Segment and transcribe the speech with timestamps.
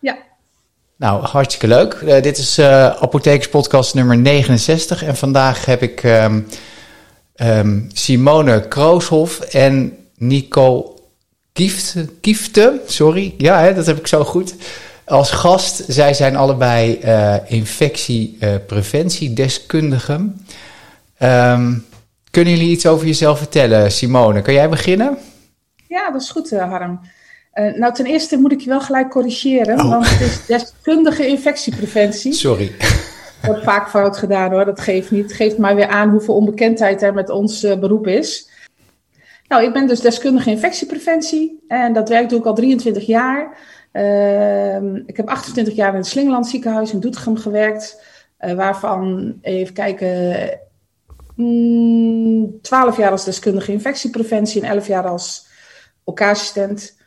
[0.00, 0.18] Ja.
[0.96, 1.94] Nou, hartstikke leuk.
[1.94, 5.02] Uh, dit is uh, Apothekerspodcast nummer 69.
[5.02, 6.46] En vandaag heb ik um,
[7.36, 10.94] um, Simone Krooshoff en Nico
[11.52, 14.54] Kiefte, Kiefte sorry, ja, hè, dat heb ik zo goed,
[15.04, 15.84] als gast.
[15.88, 20.46] Zij zijn allebei uh, infectiepreventiedeskundigen.
[21.18, 21.86] Um,
[22.30, 24.42] kunnen jullie iets over jezelf vertellen, Simone?
[24.42, 25.18] Kan jij beginnen?
[25.88, 27.00] Ja, dat is goed, Harm.
[27.54, 29.90] Uh, nou, ten eerste moet ik je wel gelijk corrigeren, oh.
[29.90, 32.32] want het is deskundige infectiepreventie.
[32.32, 32.72] Sorry.
[33.42, 35.22] Wordt vaak fout gedaan hoor, dat geeft niet.
[35.22, 38.50] Het geeft maar weer aan hoeveel onbekendheid er met ons uh, beroep is.
[39.48, 43.58] Nou, ik ben dus deskundige infectiepreventie en dat werk doe ik al 23 jaar.
[43.92, 48.04] Uh, ik heb 28 jaar in het Slingeland ziekenhuis in Doetinchem gewerkt,
[48.40, 50.50] uh, waarvan, even kijken,
[51.34, 55.46] mm, 12 jaar als deskundige infectiepreventie en 11 jaar als
[56.04, 56.98] OK-assistent.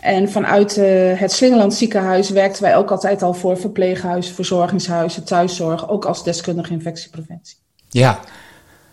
[0.00, 5.88] En vanuit uh, het Slingeland ziekenhuis werkten wij ook altijd al voor verpleeghuizen, verzorgingshuizen, thuiszorg,
[5.88, 7.56] ook als deskundige infectiepreventie.
[7.88, 8.18] Ja.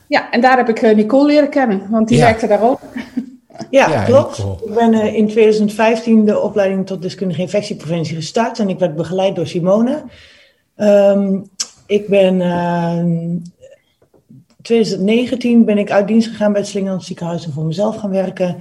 [0.08, 2.23] Ja, en daar heb ik uh, Nicole leren kennen, want die ja.
[2.23, 2.80] werkte daar ook.
[3.69, 4.38] Ja, ja klopt.
[4.38, 4.58] Nicole.
[4.66, 9.36] Ik ben uh, in 2015 de opleiding tot deskundige infectiepreventie gestart en ik werd begeleid
[9.36, 10.03] door Simone.
[10.77, 11.49] Um,
[11.86, 13.44] ik ben in
[14.61, 18.58] 2019 ben ik uit dienst gegaan bij het Slingeland ziekenhuis en voor mezelf gaan werken.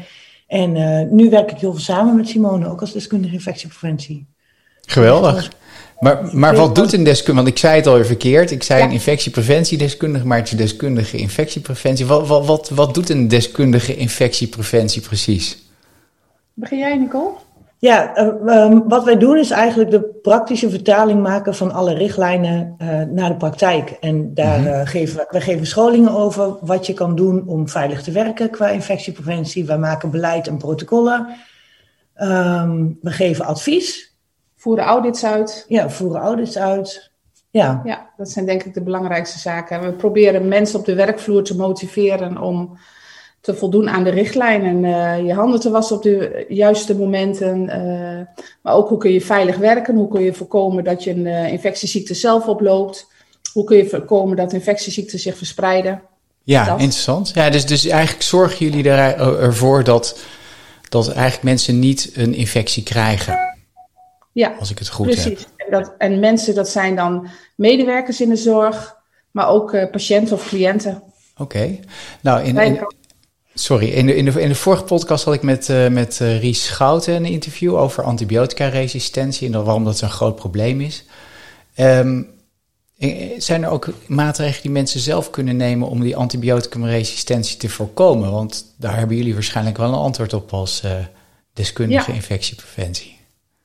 [0.47, 4.27] En uh, nu werk ik heel veel samen met Simone, ook als deskundige infectiepreventie.
[4.81, 5.51] Geweldig.
[6.01, 8.81] Maar, maar wat doet een deskundige, want ik zei het al even verkeerd, ik zei
[8.81, 8.87] ja.
[8.87, 12.07] een infectiepreventiedeskundige, maar het is deskundige infectiepreventie.
[12.07, 15.59] Wat, wat, wat, wat doet een deskundige infectiepreventie precies?
[16.55, 17.31] Begin jij, Nicole?
[17.79, 22.77] Ja, uh, um, wat wij doen is eigenlijk de praktische vertaling maken van alle richtlijnen
[22.79, 23.91] uh, naar de praktijk.
[23.91, 24.75] En daar mm-hmm.
[24.75, 28.69] uh, geven we geven scholingen over wat je kan doen om veilig te werken qua
[28.69, 29.65] infectiepreventie.
[29.65, 31.37] Wij maken beleid en protocollen.
[32.23, 34.17] Um, we geven advies.
[34.57, 35.65] Voeren audits uit.
[35.69, 37.13] Ja, voeren audits uit.
[37.51, 37.81] Ja.
[37.85, 39.81] ja, dat zijn denk ik de belangrijkste zaken.
[39.81, 42.79] We proberen mensen op de werkvloer te motiveren om
[43.47, 44.85] te voldoen aan de richtlijnen.
[44.85, 47.63] Uh, je handen te wassen op de juiste momenten.
[47.63, 49.97] Uh, maar ook hoe kun je veilig werken?
[49.97, 53.07] Hoe kun je voorkomen dat je een uh, infectieziekte zelf oploopt?
[53.53, 56.03] Hoe kun je voorkomen dat infectieziekten zich verspreiden?
[56.43, 56.81] Ja, dat.
[56.81, 57.31] interessant.
[57.35, 60.19] Ja, dus, dus eigenlijk zorgen jullie er, ervoor dat,
[60.89, 63.39] dat eigenlijk mensen niet een infectie krijgen.
[64.33, 65.25] Ja, als ik het goed precies.
[65.25, 65.39] heb.
[65.57, 68.97] En, dat, en mensen, dat zijn dan medewerkers in de zorg,
[69.31, 71.03] maar ook patiënten of cliënten.
[71.37, 71.43] Oké.
[71.43, 71.81] Okay.
[72.21, 72.81] Nou, in, in,
[73.59, 76.41] Sorry, in de, in, de, in de vorige podcast had ik met, uh, met uh,
[76.41, 81.05] Ries Schouten een interview over antibiotica-resistentie en waarom dat zo'n groot probleem is.
[81.77, 82.35] Um,
[83.39, 88.31] zijn er ook maatregelen die mensen zelf kunnen nemen om die antibioticumresistentie te voorkomen?
[88.31, 90.93] Want daar hebben jullie waarschijnlijk wel een antwoord op als uh,
[91.53, 92.17] deskundige ja.
[92.17, 93.19] infectiepreventie.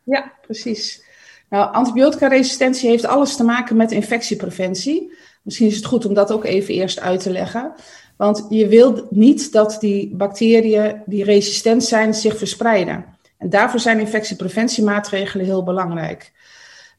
[0.03, 1.01] Ja, precies.
[1.50, 5.13] Nou, antibiotica-resistentie heeft alles te maken met infectiepreventie.
[5.44, 7.74] Misschien is het goed om dat ook even eerst uit te leggen.
[8.21, 13.05] Want je wilt niet dat die bacteriën die resistent zijn zich verspreiden.
[13.37, 16.31] En daarvoor zijn infectiepreventiemaatregelen heel belangrijk.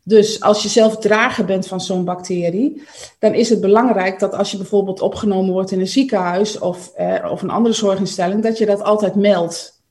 [0.02, 2.82] Dus als je zelf drager bent van zo'n bacterie,
[3.18, 7.30] dan is het belangrijk dat als je bijvoorbeeld opgenomen wordt in een ziekenhuis of, eh,
[7.30, 9.81] of een andere zorginstelling, dat je dat altijd meldt.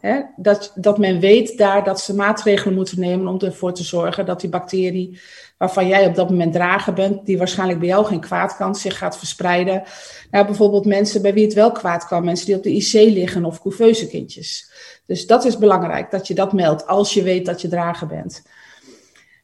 [0.00, 0.20] Hè?
[0.36, 4.40] Dat, dat men weet daar dat ze maatregelen moeten nemen om ervoor te zorgen dat
[4.40, 5.20] die bacterie
[5.60, 8.98] waarvan jij op dat moment drager bent, die waarschijnlijk bij jou geen kwaad kan, zich
[8.98, 9.82] gaat verspreiden.
[10.30, 13.44] Nou, bijvoorbeeld mensen bij wie het wel kwaad kan, mensen die op de IC liggen
[13.44, 14.70] of couveuse kindjes.
[15.06, 18.42] Dus dat is belangrijk, dat je dat meldt als je weet dat je drager bent.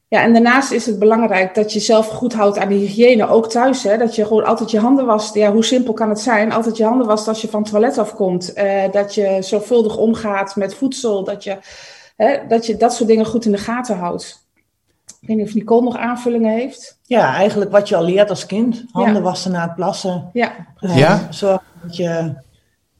[0.09, 3.49] Ja, en daarnaast is het belangrijk dat je zelf goed houdt aan de hygiëne, ook
[3.49, 3.83] thuis.
[3.83, 3.97] Hè?
[3.97, 5.33] Dat je gewoon altijd je handen wast.
[5.33, 6.51] Ja, hoe simpel kan het zijn?
[6.51, 8.57] Altijd je handen wast als je van het toilet afkomt.
[8.57, 11.23] Uh, dat je zorgvuldig omgaat met voedsel.
[11.23, 11.57] Dat je,
[12.15, 14.45] hè, dat je dat soort dingen goed in de gaten houdt.
[15.21, 16.99] Ik weet niet of Nicole nog aanvullingen heeft.
[17.03, 18.83] Ja, eigenlijk wat je al leert als kind.
[18.91, 19.21] Handen ja.
[19.21, 20.29] wassen na het plassen.
[20.33, 20.51] Ja.
[20.79, 21.27] Uh, ja?
[21.29, 22.33] Zorg dat je,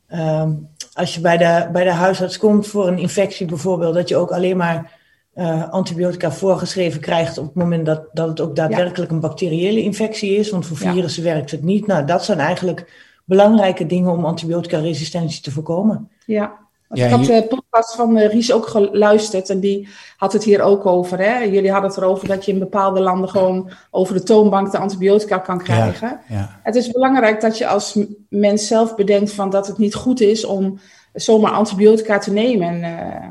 [0.10, 4.18] um, als je bij de, bij de huisarts komt voor een infectie bijvoorbeeld, dat je
[4.18, 4.97] ook alleen maar
[5.38, 9.16] uh, antibiotica voorgeschreven krijgt op het moment dat, dat het ook daadwerkelijk ja.
[9.16, 10.50] een bacteriële infectie is.
[10.50, 11.34] Want voor virussen ja.
[11.34, 11.88] werkt het niet.
[11.88, 12.92] Nou, dat zijn eigenlijk
[13.26, 16.10] belangrijke dingen om antibiotica-resistentie te voorkomen.
[16.26, 16.54] Ja,
[16.90, 19.88] ja, ik had de podcast van uh, Ries ook geluisterd en die
[20.18, 21.18] had het hier ook over.
[21.18, 21.40] Hè?
[21.40, 25.38] Jullie hadden het erover dat je in bepaalde landen gewoon over de toonbank de antibiotica
[25.38, 26.20] kan krijgen.
[26.28, 26.60] Ja, ja.
[26.64, 28.00] Het is belangrijk dat je als
[28.30, 30.80] mens zelf bedenkt van dat het niet goed is om
[31.14, 32.68] zomaar antibiotica te nemen.
[32.68, 33.28] En, uh,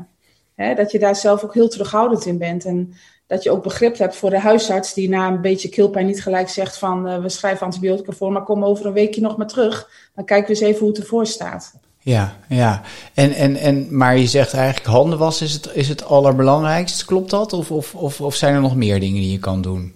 [0.57, 2.65] hè, dat je daar zelf ook heel terughoudend in bent.
[2.65, 2.93] En
[3.27, 6.49] dat je ook begrip hebt voor de huisarts die na een beetje keelpijn niet gelijk
[6.49, 9.89] zegt van uh, we schrijven antibiotica voor, maar kom over een weekje nog maar terug.
[10.15, 11.73] Dan kijken we eens even hoe het ervoor staat.
[11.99, 12.81] Ja, ja.
[13.13, 17.05] En, en, en, maar je zegt eigenlijk handen wassen is het, is het allerbelangrijkste.
[17.05, 17.53] Klopt dat?
[17.53, 19.93] Of, of, of, of zijn er nog meer dingen die je kan doen?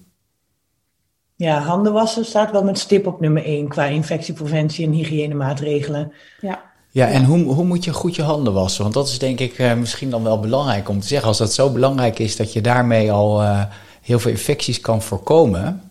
[1.35, 6.13] Ja, handen wassen staat wel met stip op nummer 1 qua infectiepreventie en hygiënemaatregelen.
[6.41, 6.70] Ja.
[6.93, 8.81] Ja, en hoe, hoe moet je goed je handen wassen?
[8.81, 11.27] Want dat is denk ik uh, misschien dan wel belangrijk om te zeggen.
[11.27, 13.63] Als dat zo belangrijk is dat je daarmee al uh,
[14.01, 15.81] heel veel infecties kan voorkomen.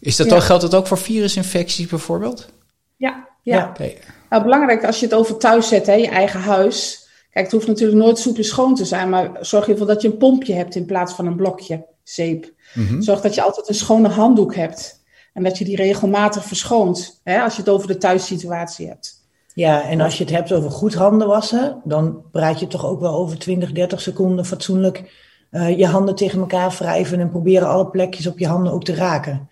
[0.00, 2.48] Is dat ook, geldt dat ook voor virusinfecties bijvoorbeeld?
[2.96, 3.68] Ja, ja.
[3.68, 3.98] Okay.
[4.30, 7.06] Nou, belangrijk als je het over thuis zet, hè, je eigen huis.
[7.30, 10.02] Kijk, het hoeft natuurlijk nooit super schoon te zijn, maar zorg in ieder geval dat
[10.02, 12.52] je een pompje hebt in plaats van een blokje zeep.
[12.74, 13.02] Mm -hmm.
[13.02, 17.40] Zorg dat je altijd een schone handdoek hebt en dat je die regelmatig verschoont, hè,
[17.40, 19.17] als je het over de thuissituatie hebt.
[19.58, 23.00] Ja, en als je het hebt over goed handen wassen, dan praat je toch ook
[23.00, 25.12] wel over 20, 30 seconden fatsoenlijk
[25.50, 28.94] uh, je handen tegen elkaar wrijven en proberen alle plekjes op je handen ook te
[28.94, 29.48] raken.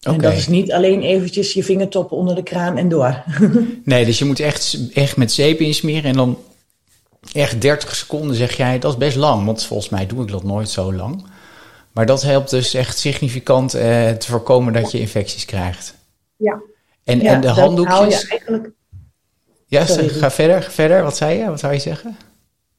[0.00, 0.14] Okay.
[0.14, 3.24] En dat is niet alleen eventjes je vingertoppen onder de kraan en door.
[3.84, 6.38] nee, dus je moet echt, echt met zeep insmeren en dan
[7.32, 9.44] echt 30 seconden zeg jij, dat is best lang.
[9.44, 11.26] Want volgens mij doe ik dat nooit zo lang.
[11.92, 15.94] Maar dat helpt dus echt significant eh, te voorkomen dat je infecties krijgt.
[16.36, 16.60] Ja.
[17.04, 18.26] En, ja, en de handdoekjes...
[18.26, 18.80] eigenlijk...
[19.72, 20.08] Ja, Sorry.
[20.08, 21.02] ga verder, verder.
[21.02, 21.46] Wat zei je?
[21.46, 22.16] Wat zou je zeggen?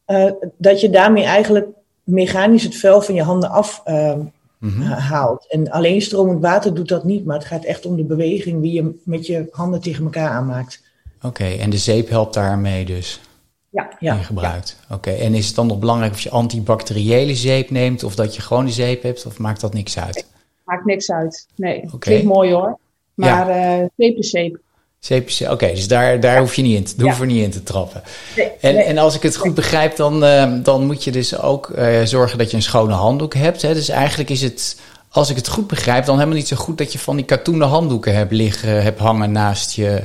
[0.07, 1.68] Uh, dat je daarmee eigenlijk
[2.04, 4.13] mechanisch het vuil van je handen af uh,
[4.60, 4.84] mm-hmm.
[4.84, 5.45] haalt.
[5.50, 8.74] En alleen stromend water doet dat niet, maar het gaat echt om de beweging die
[8.74, 10.84] je met je handen tegen elkaar aanmaakt.
[11.18, 13.22] Oké, okay, en de zeep helpt daarmee dus?
[13.69, 13.95] Ja.
[14.00, 14.16] ja.
[14.16, 14.78] gebruikt.
[14.80, 14.95] Ja.
[14.95, 15.25] Oké, okay.
[15.25, 18.66] en is het dan nog belangrijk of je antibacteriële zeep neemt of dat je gewoon
[18.66, 20.28] de zeep hebt of maakt dat niks uit?
[20.66, 21.48] Maakt niks uit.
[21.56, 21.98] Nee, okay.
[22.00, 22.80] klinkt mooi hoor.
[23.13, 23.81] Maar ja.
[23.81, 24.62] uh, zeep is zeep.
[25.10, 26.40] Is Oké, okay, dus daar, daar ja.
[26.40, 27.12] hoef je niet in, ja.
[27.12, 28.04] hoef er niet in te trappen.
[28.36, 28.84] Nee, en, nee.
[28.84, 32.38] en als ik het goed begrijp, dan, uh, dan moet je dus ook uh, zorgen
[32.38, 33.62] dat je een schone handdoek hebt.
[33.62, 33.74] Hè?
[33.74, 34.80] Dus eigenlijk is het,
[35.10, 37.68] als ik het goed begrijp, dan helemaal niet zo goed dat je van die katoenen
[37.68, 40.04] handdoeken hebt liggen, hebt hangen naast je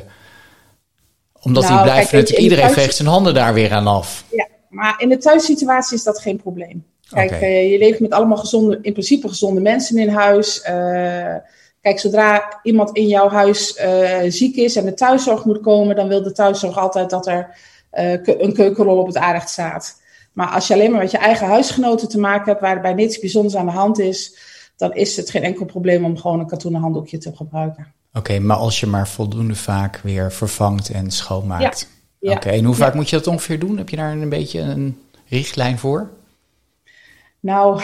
[1.42, 2.78] omdat nou, die blijven kijk, natuurlijk, iedereen thuis...
[2.78, 4.24] veegt zijn handen daar weer aan af.
[4.30, 6.84] Ja, maar in de thuissituatie is dat geen probleem.
[7.10, 7.64] Kijk, okay.
[7.64, 10.62] uh, je leeft met allemaal gezonde, in principe gezonde mensen in huis.
[11.88, 16.08] Kijk, zodra iemand in jouw huis uh, ziek is en de thuiszorg moet komen, dan
[16.08, 17.56] wil de thuiszorg altijd dat er
[17.90, 20.00] een keukenrol op het aardig staat.
[20.32, 23.56] Maar als je alleen maar met je eigen huisgenoten te maken hebt, waarbij niets bijzonders
[23.56, 24.38] aan de hand is,
[24.76, 27.92] dan is het geen enkel probleem om gewoon een katoenen handdoekje te gebruiken.
[28.08, 31.80] Oké, okay, maar als je maar voldoende vaak weer vervangt en schoonmaakt.
[31.80, 32.28] Ja.
[32.28, 32.36] ja.
[32.36, 32.96] Oké, okay, en hoe vaak ja.
[32.96, 33.76] moet je dat ongeveer doen?
[33.78, 36.10] Heb je daar een beetje een richtlijn voor?
[37.40, 37.80] Nou,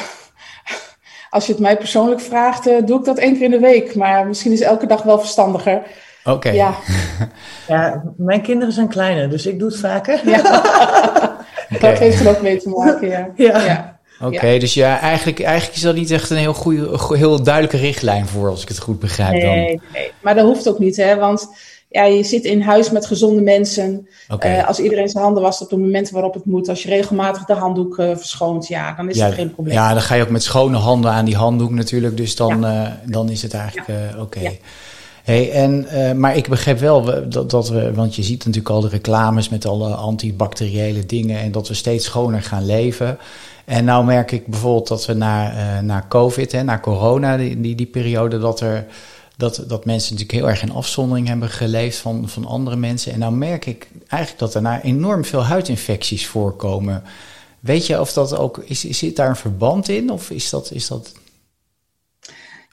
[1.35, 3.95] als je het mij persoonlijk vraagt, uh, doe ik dat één keer in de week.
[3.95, 5.83] Maar misschien is elke dag wel verstandiger.
[6.25, 6.37] Oké.
[6.37, 6.55] Okay.
[6.55, 6.75] Ja.
[7.69, 10.21] ja, mijn kinderen zijn kleiner, dus ik doe het vaker.
[10.29, 10.39] Ja.
[10.39, 11.91] okay.
[11.91, 13.29] Dat heeft er ook mee te maken, ja.
[13.37, 13.99] ja.
[14.21, 14.61] Oké, okay, ja.
[14.61, 18.49] dus ja, eigenlijk, eigenlijk is dat niet echt een heel, goede, heel duidelijke richtlijn voor,
[18.49, 19.33] als ik het goed begrijp.
[19.33, 19.81] Nee, dan.
[19.93, 21.17] nee, maar dat hoeft ook niet, hè?
[21.17, 21.49] Want
[21.95, 24.09] ja, je zit in huis met gezonde mensen.
[24.29, 24.59] Okay.
[24.59, 27.45] Uh, als iedereen zijn handen wast op de momenten waarop het moet, als je regelmatig
[27.45, 29.75] de handdoek uh, verschoont, ja, dan is ja, het geen probleem.
[29.75, 32.87] Ja, dan ga je ook met schone handen aan die handdoek natuurlijk, dus dan, ja.
[32.87, 34.39] uh, dan is het eigenlijk oké.
[34.39, 34.61] Okay.
[35.25, 35.87] Hey, en,
[36.21, 39.67] maar ik begrijp wel dat, dat we, want je ziet natuurlijk al de reclames met
[39.67, 43.19] alle antibacteriële dingen en dat we steeds schoner gaan leven.
[43.65, 47.75] En nou merk ik bijvoorbeeld dat we na, na COVID, hè, na corona, die, die,
[47.75, 48.87] die periode, dat, er,
[49.37, 53.13] dat, dat mensen natuurlijk heel erg in afzondering hebben geleefd van, van andere mensen.
[53.13, 57.03] En nou merk ik eigenlijk dat nou enorm veel huidinfecties voorkomen.
[57.61, 60.89] Weet je of dat ook, is, zit daar een verband in of is dat, is
[60.89, 61.13] dat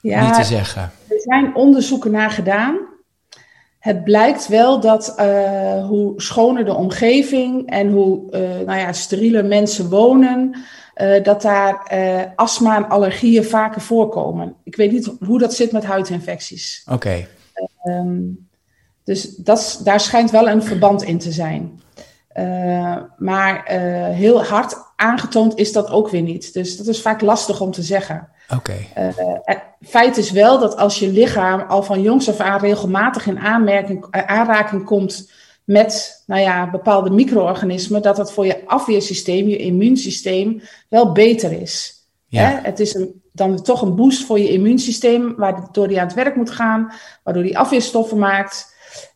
[0.00, 0.82] ja, niet te zeggen?
[0.82, 2.78] Er zijn onderzoeken naar gedaan.
[3.78, 9.44] Het blijkt wel dat uh, hoe schoner de omgeving en hoe uh, nou ja, sterieler
[9.44, 10.56] mensen wonen,
[10.96, 11.92] uh, dat daar
[12.36, 14.54] astma en allergieën vaker voorkomen.
[14.64, 16.82] Ik weet niet hoe dat zit met huidinfecties.
[16.84, 16.94] Oké.
[16.94, 17.28] Okay.
[17.84, 18.48] Um,
[19.04, 21.80] dus dat, daar schijnt wel een verband in te zijn.
[23.16, 23.62] maar
[24.12, 26.52] heel hard aangetoond is dat ook weer niet.
[26.52, 28.28] Dus dat is vaak lastig om te zeggen.
[28.48, 28.86] Oké.
[29.04, 29.62] Okay.
[29.82, 34.06] Feit is wel dat als je lichaam al van jongs af aan regelmatig in aanmerking,
[34.10, 35.30] aanraking komt
[35.64, 41.94] met nou ja, bepaalde micro-organismen, dat dat voor je afweersysteem, je immuunsysteem, wel beter is.
[42.26, 42.42] Ja.
[42.42, 42.58] Hè?
[42.62, 46.36] Het is een, dan toch een boost voor je immuunsysteem, waardoor die aan het werk
[46.36, 46.92] moet gaan,
[47.22, 48.70] waardoor die afweerstoffen maakt.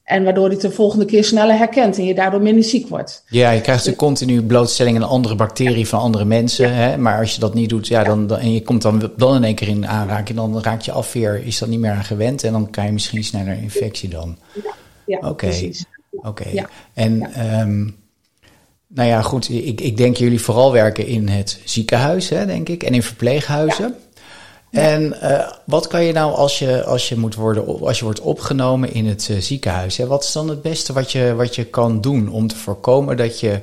[0.04, 3.24] En waardoor hij het de volgende keer sneller herkent en je daardoor minder ziek wordt.
[3.28, 6.68] Ja, je krijgt een continu blootstelling aan andere bacteriën van andere mensen.
[6.68, 6.74] Ja.
[6.74, 6.96] Hè?
[6.96, 9.44] Maar als je dat niet doet, ja, dan, dan, en je komt dan, dan in
[9.44, 12.44] één keer in aanraking, dan raakt je afweer, is dat niet meer aan gewend.
[12.44, 14.36] En dan krijg je misschien sneller infectie dan.
[14.52, 14.70] Ja,
[15.06, 15.34] ja okay.
[15.34, 15.84] precies.
[16.16, 16.28] Oké.
[16.28, 16.52] Okay.
[16.52, 16.68] Ja.
[16.94, 17.61] En ja.
[17.61, 17.96] Um,
[18.88, 22.82] nou ja, goed, ik, ik denk jullie vooral werken in het ziekenhuis, hè, denk ik,
[22.82, 23.94] en in verpleeghuizen.
[24.70, 28.20] En uh, wat kan je nou als je, als je, moet worden, als je wordt
[28.20, 29.96] opgenomen in het uh, ziekenhuis?
[29.96, 33.16] Hè, wat is dan het beste wat je, wat je kan doen om te voorkomen
[33.16, 33.61] dat je.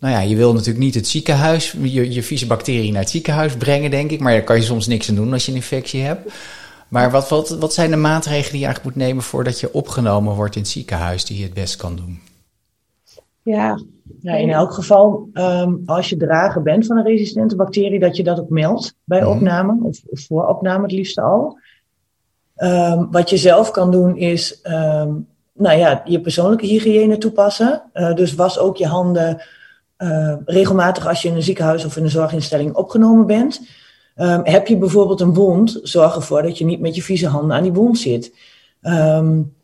[0.00, 3.56] Nou ja, je wil natuurlijk niet het ziekenhuis, je, je vieze bacterie naar het ziekenhuis
[3.56, 4.20] brengen, denk ik.
[4.20, 6.32] Maar daar kan je soms niks aan doen als je een infectie hebt.
[6.88, 10.34] Maar wat, wat, wat zijn de maatregelen die je eigenlijk moet nemen voordat je opgenomen
[10.34, 12.20] wordt in het ziekenhuis die je het best kan doen?
[13.42, 13.78] Ja,
[14.20, 18.24] ja in elk geval, um, als je drager bent van een resistente bacterie, dat je
[18.24, 19.28] dat ook meldt bij mm.
[19.28, 21.58] opname, of voor opname het liefst al.
[22.56, 27.82] Um, wat je zelf kan doen is, um, nou ja, je persoonlijke hygiëne toepassen.
[27.94, 29.42] Uh, dus was ook je handen
[29.98, 33.60] uh, regelmatig als je in een ziekenhuis of in een zorginstelling opgenomen bent.
[34.18, 37.56] Um, heb je bijvoorbeeld een wond, zorg ervoor dat je niet met je vieze handen
[37.56, 38.32] aan die wond zit.
[38.82, 39.56] Um,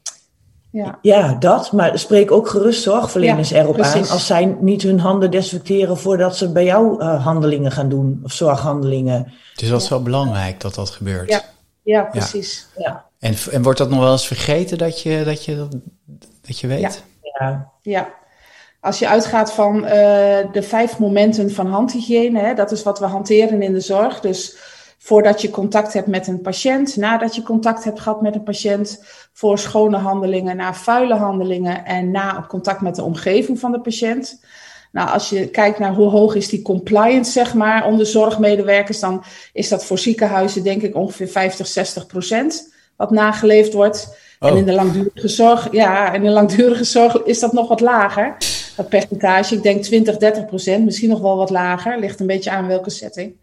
[0.71, 0.99] ja.
[1.03, 1.73] ja, dat.
[1.73, 6.53] Maar spreek ook gerust zorgverleners erop aan als zij niet hun handen desinfecteren voordat ze
[6.53, 9.33] bij jou uh, handelingen gaan doen of zorghandelingen.
[9.55, 11.29] Dus dat is wel belangrijk dat dat gebeurt.
[11.29, 11.43] Ja,
[11.83, 12.67] ja precies.
[12.77, 13.05] Ja.
[13.19, 15.69] En, en wordt dat nog wel eens vergeten dat je dat, je,
[16.47, 17.05] dat je weet?
[17.39, 17.71] Ja.
[17.83, 18.15] ja.
[18.85, 19.91] Als je uitgaat van uh,
[20.53, 24.21] de vijf momenten van handhygiëne, hè, dat is wat we hanteren in de zorg.
[24.21, 24.57] Dus
[24.99, 29.05] voordat je contact hebt met een patiënt, nadat je contact hebt gehad met een patiënt,
[29.33, 33.81] voor schone handelingen, na vuile handelingen en na op contact met de omgeving van de
[33.81, 34.41] patiënt.
[34.93, 39.25] Nou, als je kijkt naar hoe hoog is die compliance, zeg maar, onder zorgmedewerkers, dan
[39.53, 44.17] is dat voor ziekenhuizen denk ik ongeveer 50, 60 procent wat nageleefd wordt.
[44.41, 44.59] En oh.
[44.59, 48.37] in de langdurige zorg, ja, in de langdurige zorg is dat nog wat lager.
[48.77, 51.99] Dat percentage, ik denk 20, 30 procent, misschien nog wel wat lager.
[51.99, 53.35] Ligt een beetje aan welke setting.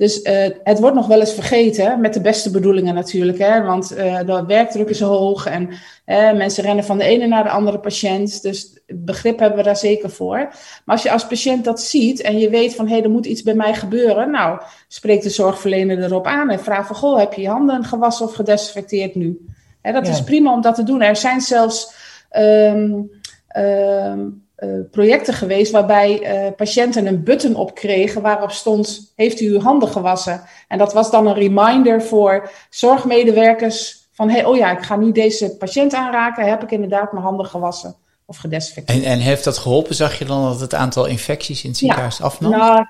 [0.00, 3.38] Dus uh, het wordt nog wel eens vergeten, met de beste bedoelingen natuurlijk.
[3.38, 3.62] Hè?
[3.62, 7.50] Want uh, de werkdruk is hoog en uh, mensen rennen van de ene naar de
[7.50, 8.42] andere patiënt.
[8.42, 10.36] Dus begrip hebben we daar zeker voor.
[10.84, 13.26] Maar als je als patiënt dat ziet en je weet van hé, hey, er moet
[13.26, 14.30] iets bij mij gebeuren.
[14.30, 18.26] Nou, spreek de zorgverlener erop aan en vraag van goh, heb je je handen gewassen
[18.26, 19.46] of gedesinfecteerd nu?
[19.82, 20.12] Hè, dat ja.
[20.12, 21.02] is prima om dat te doen.
[21.02, 21.92] Er zijn zelfs.
[22.36, 23.10] Um,
[23.56, 24.12] um, uh,
[24.90, 29.88] projecten geweest waarbij uh, patiënten een button op kregen waarop stond: Heeft u uw handen
[29.88, 30.42] gewassen?
[30.68, 35.14] En dat was dan een reminder voor zorgmedewerkers: van hey, oh ja, ik ga niet
[35.14, 39.04] deze patiënt aanraken, heb ik inderdaad mijn handen gewassen of gedesinfecteerd.
[39.04, 39.94] En, en heeft dat geholpen?
[39.94, 42.50] Zag je dan dat het aantal infecties in het ziekenhuis ja, afnam?
[42.50, 42.86] Nou,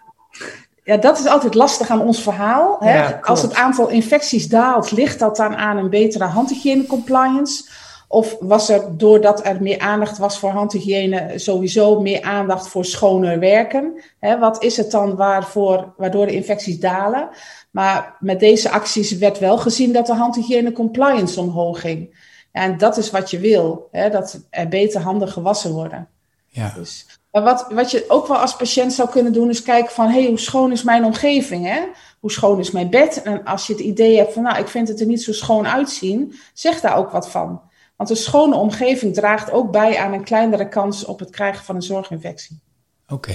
[0.85, 2.77] ja, dat is altijd lastig aan ons verhaal.
[2.81, 2.95] Hè?
[2.95, 7.65] Ja, Als het aantal infecties daalt, ligt dat dan aan een betere handhygiëne compliance?
[8.13, 13.39] Of was er, doordat er meer aandacht was voor handhygiëne, sowieso meer aandacht voor schoner
[13.39, 14.03] werken?
[14.41, 17.29] wat is het dan waarvoor, waardoor de infecties dalen?
[17.71, 22.29] Maar met deze acties werd wel gezien dat de handhygiëne compliance omhoog ging.
[22.53, 26.09] en dat is wat je wil, dat er beter handen gewassen worden.
[26.47, 26.73] Ja.
[26.77, 30.07] Dus, maar wat, wat je ook wel als patiënt zou kunnen doen, is kijken van,
[30.07, 31.67] hé, hey, hoe schoon is mijn omgeving?
[31.67, 31.81] Hè?
[32.21, 33.23] Hoe schoon is mijn bed?
[33.23, 35.67] En als je het idee hebt van, nou, ik vind het er niet zo schoon
[35.67, 37.61] uitzien, zeg daar ook wat van.
[38.01, 41.75] Want een schone omgeving draagt ook bij aan een kleinere kans op het krijgen van
[41.75, 42.61] een zorginfectie.
[43.09, 43.35] Oké.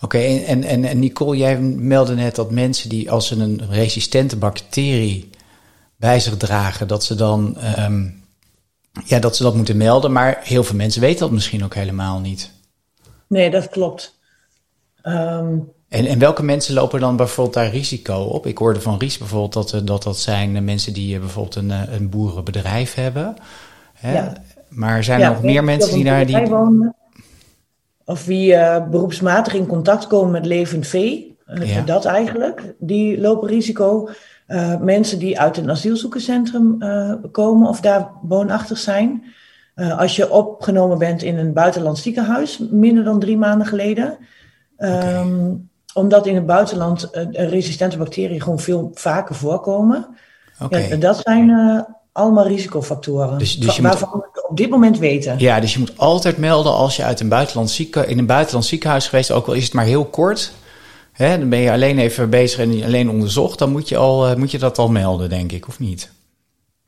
[0.00, 4.36] Oké, en, en, en Nicole, jij meldde net dat mensen die als ze een resistente
[4.36, 5.30] bacterie
[5.96, 8.24] bij zich dragen, dat ze dan um,
[9.04, 10.12] ja, dat ze dat moeten melden.
[10.12, 12.52] Maar heel veel mensen weten dat misschien ook helemaal niet.
[13.28, 14.18] Nee, dat klopt.
[15.02, 15.72] Um...
[15.88, 18.46] En, en welke mensen lopen dan bijvoorbeeld daar risico op?
[18.46, 22.94] Ik hoorde van Ries bijvoorbeeld dat dat, dat zijn mensen die bijvoorbeeld een, een boerenbedrijf
[22.94, 23.36] hebben.
[24.02, 24.32] Ja.
[24.68, 26.46] Maar zijn er nog meer mensen die daar die.
[26.46, 26.94] Wonen,
[28.04, 31.36] of wie uh, beroepsmatig in contact komen met levend vee.
[31.84, 32.74] Dat eigenlijk.
[32.78, 34.08] Die lopen risico.
[34.48, 36.78] Uh, mensen die uit een asielzoekerscentrum
[37.32, 39.24] komen of daar woonachtig zijn.
[39.96, 44.18] als je opgenomen bent in een buitenlands ziekenhuis, minder dan drie maanden geleden.
[44.76, 45.20] Okay.
[45.20, 50.06] Um, omdat in het buitenland resistente bacteriën gewoon veel vaker voorkomen.
[50.60, 50.88] Okay.
[50.88, 51.48] Ja, dat zijn
[52.18, 53.38] allemaal risicofactoren.
[53.38, 55.38] Dus, dus je waarvan moet, we op dit moment weten.
[55.38, 58.64] Ja, dus je moet altijd melden als je uit een buitenland zieke, in een buitenland
[58.64, 60.52] ziekenhuis geweest, ook al is het maar heel kort.
[61.12, 63.58] Hè, dan ben je alleen even bezig en alleen onderzocht.
[63.58, 66.10] Dan moet je, al, eh, moet je dat al melden, denk ik, of niet?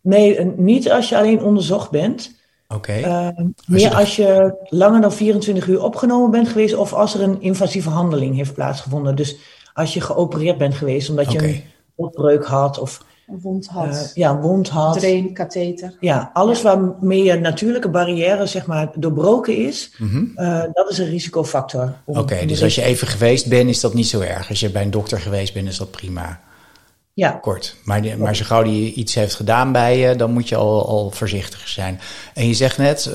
[0.00, 2.38] Nee, niet als je alleen onderzocht bent.
[2.68, 2.98] Oké.
[2.98, 3.30] Okay.
[3.30, 7.42] Uh, meer als je langer dan 24 uur opgenomen bent geweest of als er een
[7.42, 9.16] invasieve handeling heeft plaatsgevonden.
[9.16, 9.36] Dus
[9.74, 11.62] als je geopereerd bent geweest omdat je een
[11.94, 13.94] opbreuk had of een wond had.
[13.94, 14.98] Uh, ja, een wond had.
[14.98, 15.96] Drain, katheter.
[16.00, 20.32] Ja, alles waarmee je natuurlijke barrière zeg maar doorbroken is, mm -hmm.
[20.36, 21.94] uh, dat is een risicofactor.
[22.04, 24.48] Oké, dus als je even geweest bent, is dat niet zo erg.
[24.48, 26.40] Als je bij een dokter geweest bent, is dat prima.
[27.12, 27.30] Ja.
[27.30, 27.76] Kort.
[27.84, 31.10] Maar, maar zo gauw die iets heeft gedaan bij je, dan moet je al, al
[31.10, 32.00] voorzichtig zijn.
[32.34, 33.10] En je zegt net,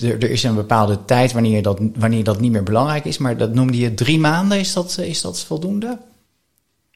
[0.00, 3.18] er is een bepaalde tijd wanneer dat, wanneer dat niet meer belangrijk is.
[3.18, 4.58] Maar dat noemde je drie maanden.
[4.58, 5.98] Is dat, is dat voldoende?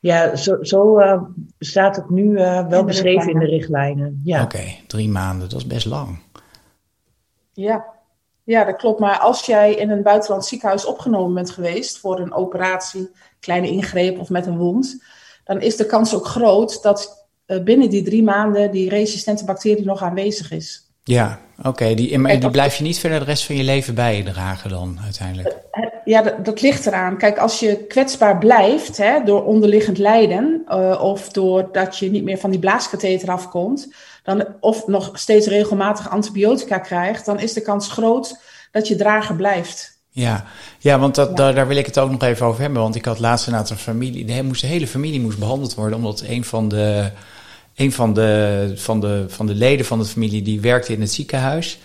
[0.01, 1.23] Ja, zo, zo uh,
[1.59, 2.33] staat het nu
[2.69, 4.21] wel beschreven in de richtlijnen.
[4.25, 4.43] Ja.
[4.43, 6.19] Oké, drie maanden, dat is best lang.
[7.53, 7.85] Ja.
[8.45, 9.01] ja, dat klopt.
[9.01, 13.11] Maar als jij in een buitenland ziekenhuis opgenomen bent geweest voor een operatie,
[13.41, 15.03] kleine ingreep of met een wond,
[15.45, 20.03] dan is de kans ook groot dat binnen die drie maanden die resistente bacterie nog
[20.03, 20.91] aanwezig is.
[21.05, 21.95] Ja, oké.
[21.95, 24.99] Die, die blijf je niet verder de rest van je leven bij je dragen dan
[25.05, 25.57] uiteindelijk?
[26.07, 27.19] Ja, dat, dat ligt eraan.
[27.19, 32.39] Kijk, als je kwetsbaar blijft hè, door onderliggend lijden uh, of doordat je niet meer
[32.39, 37.89] van die blaaskatheter afkomt, dan, of nog steeds regelmatig antibiotica krijgt, dan is de kans
[37.89, 38.39] groot
[38.71, 39.99] dat je drager blijft.
[40.11, 40.45] Ja,
[40.79, 42.83] ja want dat, Daar, daar wil ik het ook nog even over hebben.
[42.83, 45.99] Want ik had laatst een aantal familie, de, moest, de hele familie moest behandeld worden,
[45.99, 47.11] omdat een van de
[47.77, 51.13] een van de, van, de, van de leden van de familie die werkte in het
[51.13, 51.79] ziekenhuis.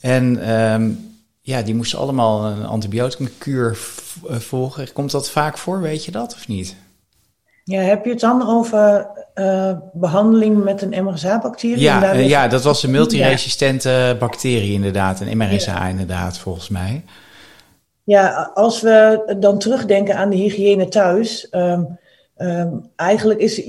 [0.00, 1.11] En um,
[1.42, 3.78] ja, die moesten allemaal een antibioticumkuur
[4.28, 4.92] eh, volgen.
[4.92, 6.76] Komt dat vaak voor, weet je dat of niet?
[7.64, 11.80] Ja, heb je het dan over uh, behandeling met een MRSA-bacterie?
[11.80, 17.04] Ja, uh, ja, dat was een multiresistente bacterie inderdaad, een MRSA inderdaad, volgens mij.
[18.04, 21.48] Ja, als we dan terugdenken aan de hygiëne thuis...
[21.50, 22.00] Um,
[22.36, 23.62] Um, eigenlijk is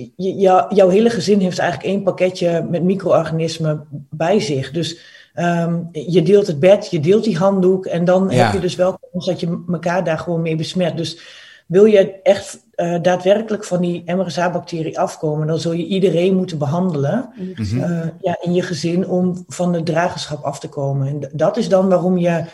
[0.69, 4.71] jouw hele gezin heeft eigenlijk één pakketje met micro-organismen bij zich.
[4.71, 4.97] Dus
[5.35, 8.99] um, je deelt het bed, je deelt die handdoek en dan heb je dus wel
[9.11, 10.97] kans dat je elkaar daar gewoon mee besmet.
[10.97, 11.19] Dus
[11.67, 17.29] wil je echt uh, daadwerkelijk van die MRSA-bacterie afkomen, dan zul je iedereen moeten behandelen
[17.35, 21.07] mm uh, ja, in je gezin om van de dragerschap af te komen.
[21.07, 22.45] En dat is dan waarom je uh,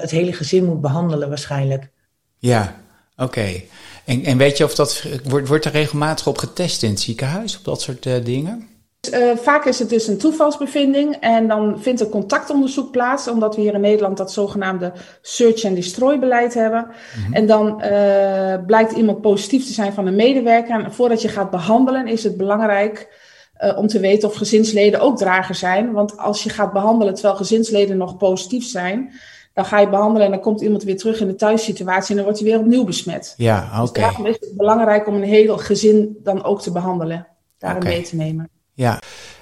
[0.00, 1.90] het hele gezin moet behandelen waarschijnlijk.
[2.38, 2.76] Ja,
[3.16, 3.62] oké.
[4.04, 7.58] En, en weet je of dat wordt, wordt er regelmatig op getest in het ziekenhuis,
[7.58, 8.68] op dat soort dingen?
[9.10, 13.60] Uh, vaak is het dus een toevalsbevinding en dan vindt er contactonderzoek plaats, omdat we
[13.60, 14.92] hier in Nederland dat zogenaamde
[15.22, 16.86] search and destroy beleid hebben.
[17.16, 17.34] Mm-hmm.
[17.34, 20.84] En dan uh, blijkt iemand positief te zijn van een medewerker.
[20.84, 23.20] En voordat je gaat behandelen is het belangrijk
[23.64, 25.92] uh, om te weten of gezinsleden ook drager zijn.
[25.92, 29.12] Want als je gaat behandelen terwijl gezinsleden nog positief zijn,
[29.52, 32.24] dan ga je behandelen en dan komt iemand weer terug in de thuissituatie en dan
[32.24, 33.34] wordt hij weer opnieuw besmet.
[33.36, 33.72] Ja, oké.
[33.72, 33.82] Okay.
[33.82, 37.26] Dus daarom is het belangrijk om een heel gezin dan ook te behandelen,
[37.58, 37.94] daarin okay.
[37.94, 38.50] mee te nemen.
[38.74, 39.00] Ja,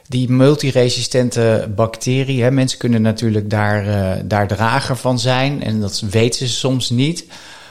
[0.08, 6.00] die multiresistente bacterie, hè, mensen kunnen natuurlijk daar, uh, daar drager van zijn en dat
[6.00, 7.26] weten ze soms niet.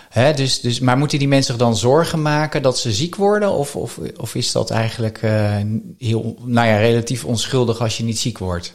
[0.09, 3.51] Hè, dus, dus, maar moeten die mensen zich dan zorgen maken dat ze ziek worden?
[3.51, 5.55] Of, of, of is dat eigenlijk uh,
[5.97, 8.73] heel, nou ja, relatief onschuldig als je niet ziek wordt?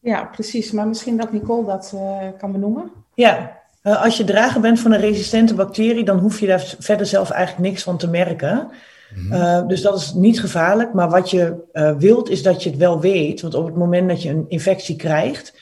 [0.00, 0.70] Ja, precies.
[0.70, 2.90] Maar misschien dat Nicole dat uh, kan benoemen.
[3.14, 7.06] Ja, uh, als je drager bent van een resistente bacterie, dan hoef je daar verder
[7.06, 8.70] zelf eigenlijk niks van te merken.
[9.14, 9.32] Mm-hmm.
[9.32, 10.92] Uh, dus dat is niet gevaarlijk.
[10.92, 11.54] Maar wat je
[11.98, 13.40] wilt, is dat je het wel weet.
[13.40, 15.58] Want op het moment dat je een infectie krijgt,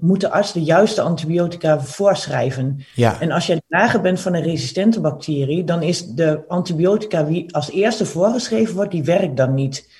[0.00, 2.80] moet de arts de juiste antibiotica voorschrijven.
[2.94, 3.20] Ja.
[3.20, 7.70] En als je drager bent van een resistente bacterie, dan is de antibiotica die als
[7.70, 9.90] eerste voorgeschreven wordt, die werkt dan niet.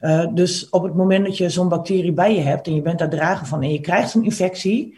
[0.00, 2.98] Uh, dus op het moment dat je zo'n bacterie bij je hebt en je bent
[2.98, 4.96] daar drager van en je krijgt een infectie,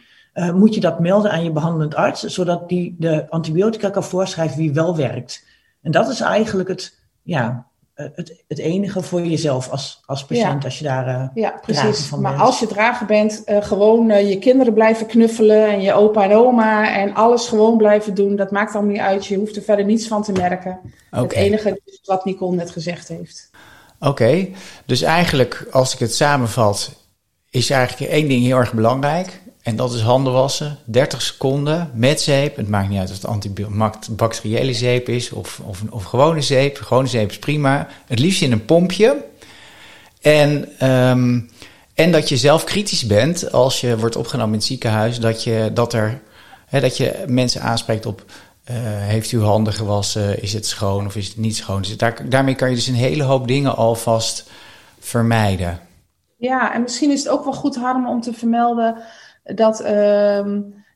[0.54, 4.72] moet je dat melden aan je behandelend arts, zodat die de antibiotica kan voorschrijven wie
[4.72, 5.44] wel werkt.
[5.82, 7.66] En dat is eigenlijk het, ja,
[7.96, 10.64] uh, het, het enige voor jezelf als, als patiënt, ja.
[10.64, 12.06] als je daar Ja, precies.
[12.06, 12.44] Van maar bent.
[12.44, 17.14] als je drager bent, gewoon je kinderen blijven knuffelen en je opa en oma en
[17.14, 19.26] alles gewoon blijven doen, dat maakt allemaal niet uit.
[19.26, 20.78] Je hoeft er verder niets van te merken.
[21.10, 21.22] Okay.
[21.22, 23.50] Het enige is wat Nicole net gezegd heeft.
[23.98, 24.54] Oké, okay,
[24.86, 26.92] dus eigenlijk als ik het samenvat,
[27.50, 29.40] is eigenlijk één ding heel erg belangrijk.
[29.62, 32.56] En dat is handen wassen, 30 seconden met zeep.
[32.56, 36.76] Het maakt niet uit of het antibacteriële zeep is of, of, of gewone zeep.
[36.76, 37.88] Gewone zeep is prima.
[38.06, 39.24] Het liefst in een pompje.
[40.20, 41.50] En, um,
[41.94, 45.20] en dat je zelf kritisch bent als je wordt opgenomen in het ziekenhuis.
[45.20, 46.20] Dat je, dat er,
[46.66, 48.24] hè, dat je mensen aanspreekt op
[48.70, 50.42] uh, heeft u handen gewassen?
[50.42, 51.82] Is het schoon of is het niet schoon?
[51.82, 54.50] Dus daar, daarmee kan je dus een hele hoop dingen alvast
[54.98, 55.80] vermijden.
[56.36, 58.96] Ja, en misschien is het ook wel goed, Harm, om te vermelden
[59.54, 59.80] dat.
[59.80, 59.88] Uh,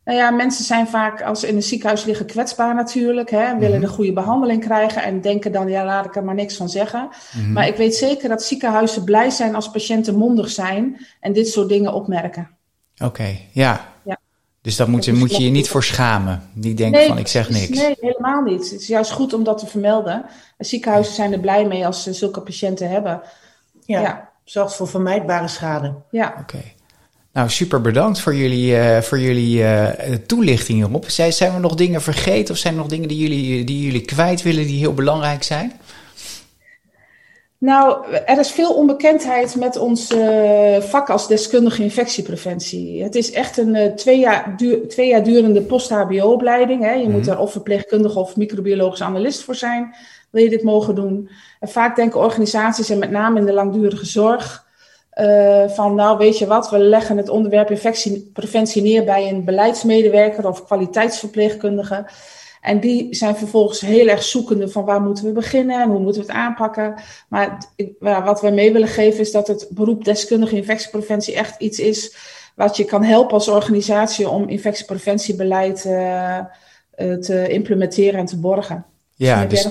[0.05, 3.31] nou ja, mensen zijn vaak als ze in een ziekenhuis liggen kwetsbaar natuurlijk.
[3.31, 6.57] Hè, willen de goede behandeling krijgen en denken dan, ja, laat ik er maar niks
[6.57, 7.09] van zeggen.
[7.33, 7.53] Mm-hmm.
[7.53, 11.69] Maar ik weet zeker dat ziekenhuizen blij zijn als patiënten mondig zijn en dit soort
[11.69, 12.51] dingen opmerken.
[12.95, 13.81] Oké, okay, ja.
[14.05, 14.19] ja.
[14.61, 16.43] Dus daar moet, je, moet je je niet voor schamen.
[16.55, 17.79] Die denken nee, van ik zeg niks.
[17.79, 18.71] Nee, helemaal niet.
[18.71, 20.25] Het is juist goed om dat te vermelden.
[20.59, 23.21] Ziekenhuizen zijn er blij mee als ze zulke patiënten hebben.
[23.85, 24.31] Ja, ja.
[24.45, 25.95] zorgt voor vermijdbare schade.
[26.11, 26.29] Ja.
[26.29, 26.40] Oké.
[26.40, 26.74] Okay.
[27.35, 29.88] Nou, super bedankt voor jullie, uh, voor jullie uh,
[30.27, 31.11] toelichting hierop.
[31.11, 34.05] Zijn, zijn er nog dingen vergeten of zijn er nog dingen die jullie, die jullie
[34.05, 35.73] kwijt willen die heel belangrijk zijn?
[37.59, 43.03] Nou, er is veel onbekendheid met ons uh, vak als deskundige infectiepreventie.
[43.03, 47.01] Het is echt een twee, jaar duur, twee jaar durende post-HBO-opleiding.
[47.03, 47.31] Je moet mhm.
[47.31, 49.94] er of verpleegkundige of microbiologisch analist voor zijn,
[50.31, 51.29] wil je dit mogen doen.
[51.61, 54.63] En vaak denken organisaties, en met name in de langdurige zorg,
[55.20, 60.48] uh, van nou weet je wat, we leggen het onderwerp infectiepreventie neer bij een beleidsmedewerker
[60.48, 62.07] of kwaliteitsverpleegkundige.
[62.61, 66.22] En die zijn vervolgens heel erg zoekende van waar moeten we beginnen en hoe moeten
[66.22, 66.94] we het aanpakken.
[67.29, 72.16] Maar wat wij mee willen geven is dat het beroep deskundige infectiepreventie echt iets is
[72.55, 76.38] wat je kan helpen als organisatie om infectiepreventiebeleid uh,
[77.20, 78.85] te implementeren en te borgen.
[79.16, 79.68] Ja, dus,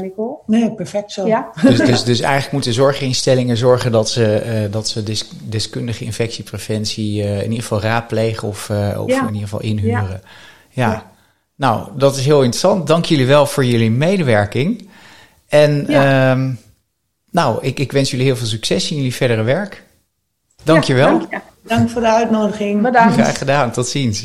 [0.00, 0.36] Nicole?
[0.46, 1.26] Nee, perfect zo.
[1.26, 1.50] Ja?
[1.62, 7.36] Dus, dus, dus eigenlijk moeten zorginstellingen zorgen dat ze, uh, dat ze deskundige infectiepreventie uh,
[7.36, 10.20] in ieder geval raadplegen of, uh, of in ieder geval inhuren.
[10.70, 10.90] Ja.
[10.90, 11.12] ja.
[11.56, 12.86] Nou, dat is heel interessant.
[12.86, 14.88] Dank jullie wel voor jullie medewerking.
[15.48, 16.52] En ehm,
[17.30, 19.82] nou, ik, ik wens jullie heel veel succes in jullie verdere werk.
[20.62, 21.18] Dank je wel.
[21.18, 22.82] Dank, dank voor de uitnodiging.
[22.82, 23.14] Bedankt.
[23.14, 23.72] Graag gedaan.
[23.72, 24.24] Tot ziens.